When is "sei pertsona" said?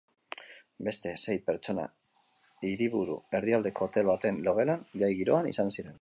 1.25-1.83